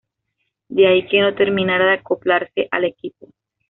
[0.67, 3.29] De ahí que no terminara de acoplarse al equipo.